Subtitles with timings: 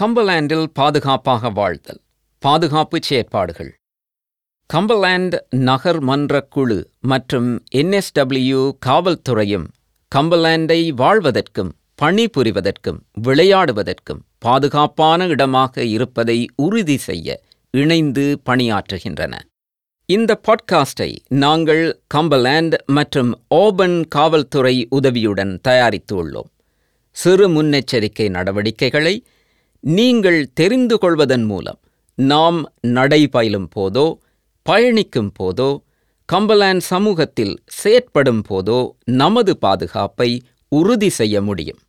[0.00, 2.00] கம்பலேண்டில் பாதுகாப்பாக வாழ்தல்
[2.38, 3.74] பாதுகாப்பு செயற்பாடுகள்.
[4.74, 9.66] கம்பலேண்ட் நகர் மன்ற குழு மற்றும் என்எஸ்டபிள்யூ காவல்துறையும்
[10.14, 11.70] கம்பலேண்டை வாழ்வதற்கும்
[12.02, 17.40] பணிபுரிவதற்கும் விளையாடுவதற்கும் பாதுகாப்பான இடமாக இருப்பதை உறுதி செய்ய
[17.70, 19.34] இணைந்து பணியாற்றுகின்றன.
[20.08, 26.50] இந்த பாட்காஸ்டை நாங்கள் கம்பலேண்ட் மற்றும் ஓபன் காவல்துறை உதவியுடன் தயாரித்துள்ளோம்.
[27.10, 29.26] சிறு முன்னெச்சரிக்கை நடவடிக்கைகளை
[29.84, 31.80] நீங்கள் தெரிந்து கொள்வதன் மூலம்
[32.18, 34.06] நாம் நடைபயிலும் போதோ
[34.62, 35.70] பயணிக்கும் போதோ
[36.32, 41.80] கம்பலாண்ட் சமூகத்தில் செயற்படும் போதோ நமது பாதுகாப்பை உறுதி செய்ய முடியும்.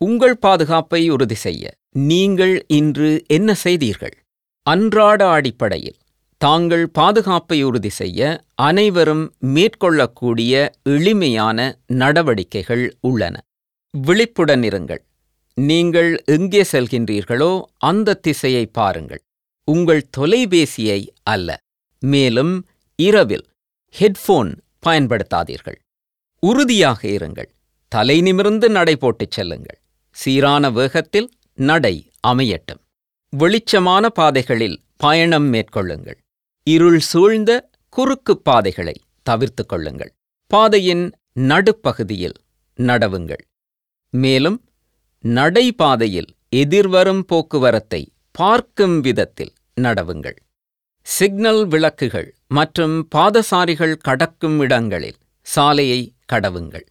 [0.00, 4.16] உங்கள் பாதுகாப்பை உறுதி செய்ய நீங்கள் இன்று என்ன செய்தீர்கள்?
[4.62, 5.98] அன்றாட அடிப்படையில்
[6.40, 13.36] தாங்கள் பாதுகாப்பை உறுதி செய்ய அனைவரும் மேற்கொள்ளக்கூடிய எளிமையான நடவடிக்கைகள் உள்ளன.
[13.94, 15.02] விழிப்புடன் இருங்கள்.
[15.58, 19.22] நீங்கள் எங்கே செல்கின்றீர்களோ அந்த திசையை பாருங்கள்.
[19.64, 21.56] உங்கள் தொலைபேசியை அல்ல
[21.98, 23.46] மேலும் இரவில்
[23.98, 24.54] ஹெட்ஃபோன்
[24.86, 25.78] பயன்படுத்தாதீர்கள்.
[26.38, 27.48] உறுதியாக இருங்கள்.
[27.88, 29.80] தலை நிமிர்ந்து நடை போட்டுச் செல்லுங்கள்.
[30.10, 32.82] சீரான வேகத்தில் நடை அமையட்டும்.
[33.36, 36.18] வெளிச்சமான பாதைகளில் பயணம் மேற்கொள்ளுங்கள்.
[36.62, 40.12] இருள் சூழ்ந்த குறுக்கு பாதைகளை தவிர்த்து கொள்ளுங்கள்.
[40.46, 42.38] பாதையின் நடுப்பகுதியில்
[42.78, 43.42] நடவுங்கள்.
[44.10, 44.67] மேலும்
[45.24, 50.36] நடைபாதையில் எதிர்வரும் போக்குவரத்தை பார்க்கும் விதத்தில் நடவுங்கள்.
[51.02, 56.86] சிக்னல் விளக்குகள் மற்றும் பாதசாரிகள் கடக்கும் இடங்களில் சாலையை கடவுங்கள்.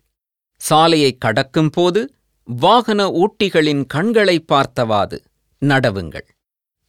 [0.62, 2.02] சாலையை கடக்கும் போது
[2.44, 5.24] வாகன ஊட்டிகளின் கண்களை பார்த்தவாது
[5.66, 6.28] நடவுங்கள்.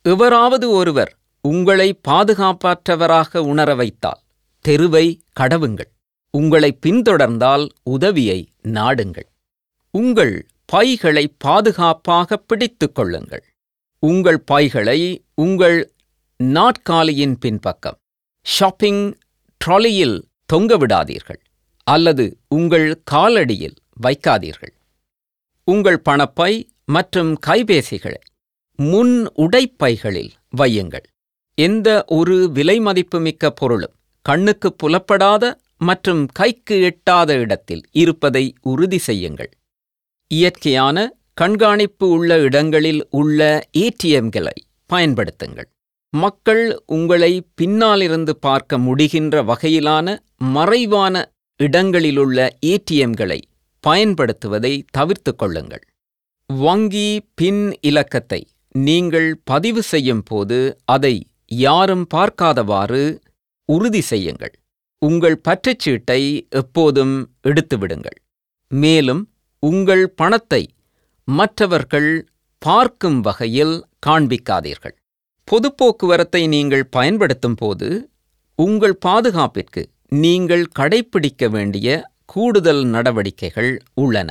[0.03, 4.23] எவராவது ஒருவர் உங்களை பாதுகாப்பற்றவராக உணர வைத்தால்
[4.65, 5.07] தெருவை
[5.41, 5.91] கடவுங்கள்.
[6.31, 9.29] உங்களை பின்தொடர்ந்தால் உதவியை நாடுங்கள்.
[9.91, 13.45] உங்கள் பைகளை பாதுகாப்பாக பிடித்துக் கொள்ளுங்கள்.
[14.03, 15.01] உங்கள் பைகளை
[15.35, 15.79] உங்கள்
[16.41, 17.99] நாட்காலியின் பின்பக்கம்
[18.47, 19.05] ஷாப்பிங்
[19.61, 20.19] ட்ராலியில்
[20.53, 21.41] தொங்கவிடாதீர்கள்
[21.87, 24.75] அல்லது உங்கள் காலடியில் வைக்காதீர்கள்.
[25.69, 26.53] உங்கள் பணப்பை
[26.85, 28.21] மற்றும் கைபேசிகளை
[28.79, 31.07] முன் உடைப்பைகளில் வையுங்கள்.
[31.59, 31.89] எந்த
[32.19, 35.45] ஒரு விலைமதிப்புமிக்க பொருளும் கண்ணுக்கு புலப்படாத
[35.79, 39.51] மற்றும் கைக்கு எட்டாத இடத்தில் இருப்பதை உறுதி செய்யுங்கள்.
[40.31, 40.97] இயற்கையான
[41.35, 43.41] கண்காணிப்பு உள்ள இடங்களில் உள்ள
[43.79, 44.57] ஏடிஎம்களை
[44.91, 45.69] பயன்படுத்துங்கள்.
[46.13, 50.17] மக்கள் உங்களை பின்னாலிருந்து பார்க்க முடிகின்ற வகையிலான
[50.57, 51.15] மறைவான
[51.61, 53.41] இடங்களிலுள்ள ஏடிஎம்களை
[53.85, 55.85] பயன்படுத்துவதை தவிர்த்து கொள்ளுங்கள்.
[56.51, 58.41] வங்கி பின் இலக்கத்தை
[58.75, 61.15] நீங்கள் பதிவு செய்யும் போது அதை
[61.47, 63.03] யாரும் பார்க்காதவாறு
[63.69, 64.55] உறுதி செய்யுங்கள்.
[65.03, 68.19] உங்கள் பற்றுச்சீட்டை எப்போதும் எடுத்துவிடுங்கள்.
[68.71, 69.23] மேலும்
[69.63, 70.63] உங்கள் பணத்தை
[71.29, 72.11] மற்றவர்கள்
[72.63, 73.75] பார்க்கும் வகையில்
[74.07, 74.95] காண்பிக்காதீர்கள்.
[75.49, 77.89] பொது போக்குவரத்தை நீங்கள் பயன்படுத்தும் போது
[78.59, 79.83] உங்கள் பாதுகாப்பிற்கு
[80.25, 81.89] நீங்கள் கடைப்பிடிக்க வேண்டிய
[82.25, 84.29] கூடுதல் நடவடிக்கைகள் உள்ளன.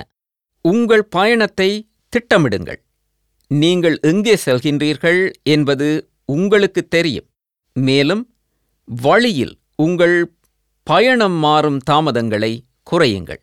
[0.66, 1.70] உங்கள் பயணத்தை
[2.14, 2.80] திட்டமிடுங்கள்.
[3.52, 5.22] நீங்கள் எங்கே செல்கின்றீர்கள்
[5.56, 5.88] என்பது
[6.26, 7.28] உங்களுக்கு தெரியும்.
[7.76, 8.24] மேலும்
[8.88, 10.18] வழியில் உங்கள்
[10.88, 13.42] பயணம் மாறும் தாமதங்களை குறையுங்கள்.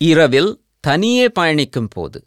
[0.00, 0.50] இரவில்
[0.84, 2.18] தனியே பயணிக்கும் போது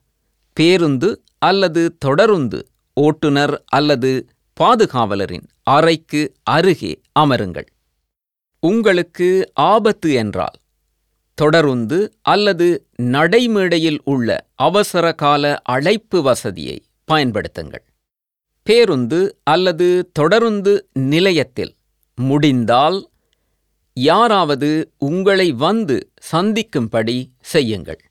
[0.58, 2.60] பேருந்து அல்லது தொடருந்து
[2.98, 4.12] ஓட்டுநர் அல்லது
[4.58, 6.22] பாதுகாவலரின் அறைக்கு
[6.56, 7.70] அருகே அமருங்கள்.
[8.64, 10.58] உங்களுக்கு ஆபத்து என்றால்
[11.38, 12.68] தொடருந்து அல்லது
[13.16, 14.30] நடைமேடையில் உள்ள
[14.60, 16.78] அவசர கால அழைப்பு வசதியை
[17.12, 17.86] பயன்படுத்துங்கள்.
[18.68, 19.88] பேருந்து அல்லது
[20.20, 21.74] தொடருந்து நிலையத்தில்
[22.18, 23.00] முடிந்தால்
[23.98, 25.98] யாராவது உங்களை வந்து
[26.32, 27.18] சந்திக்கும்படி
[27.54, 28.02] செய்யுங்கள்.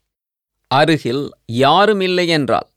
[0.71, 1.23] அருகில்
[1.61, 2.69] யாரும் இல்லை என்றால்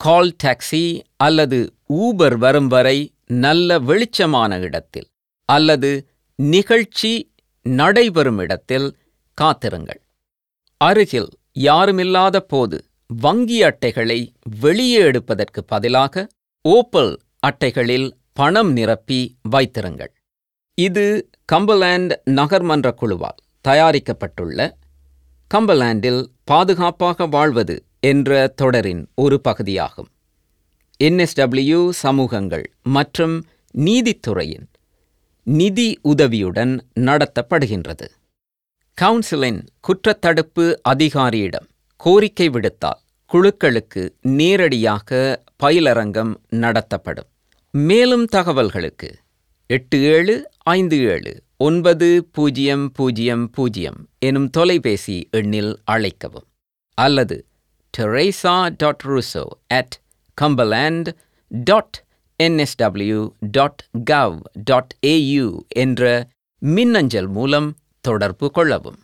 [0.00, 0.84] கால் டாக்ஸி
[1.16, 1.58] அல்லது
[1.96, 2.98] ஊபர் வரும் வரை
[3.44, 5.08] நல்ல வெளிச்சமான இடத்தில்
[5.48, 5.90] அல்லது
[6.38, 7.12] நிகழ்ச்சி
[7.66, 8.88] நடைபெறும் இடத்தில்
[9.38, 10.00] காத்திருங்கள்.
[10.80, 11.30] அருகில்
[11.60, 14.18] யாருமில்லாத போது வங்கி அட்டைகளை
[14.60, 16.24] வெளியே எடுப்பதற்கு பதிலாக
[16.64, 17.12] ஓப்பல்
[17.46, 19.20] அட்டைகளில் பணம் நிரப்பி
[19.50, 20.12] வைத்திருங்கள்.
[20.78, 21.04] இது
[21.52, 24.58] கம்பலேண்ட் நகர்மன்ற குழுவால் தயாரிக்கப்பட்டுள்ள
[25.54, 30.08] கம்பலாண்டில் பாதுகாப்பாக வாழ்வது என்ற தொடரின் ஒரு பகுதியாகும்.
[31.04, 33.44] என்எஸ்டபிள்யூ சமூகங்கள் மற்றும்
[33.78, 34.66] நீதித்துறையின்
[35.42, 38.06] நிதி உதவியுடன் நடத்தப்படுகின்றது.
[39.00, 41.66] கவுன்சிலின் குற்றத்தடுப்பு அதிகாரியிடம்
[41.96, 43.00] கோரிக்கை விடுத்தால்
[43.32, 47.28] குழுக்களுக்கு நேரடியாக பயிலரங்கம் நடத்தப்படும்.
[47.70, 49.10] மேலும் தகவல்களுக்கு
[49.66, 56.46] எட்டு ஏழு ஐந்து ஏழு ஒன்பது பூஜ்ஜியம் பூஜ்ஜியம் பூஜ்ஜியம் எனும் தொலைபேசி எண்ணில் அழைக்கவும்.
[56.98, 57.36] அல்லது
[57.98, 59.94] Teresa dot Russo at
[60.40, 61.08] Cumberland
[61.48, 62.04] dot
[62.42, 64.38] NSW dot gov
[64.70, 66.28] dot AU என்ற
[66.58, 69.02] மின்னஞ்சல் மூலம் தொடர்பு கொள்ளவும்.